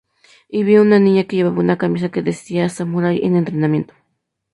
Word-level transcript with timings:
Y 0.49 0.63
vi 0.63 0.77
a 0.77 0.81
una 0.81 0.97
niña 0.97 1.25
que 1.25 1.35
llevaba 1.35 1.59
una 1.59 1.77
camisa 1.77 2.09
que 2.09 2.23
decía 2.23 2.69
"Samurái 2.69 3.21
en 3.23 3.35
Entrenamiento". 3.35 3.93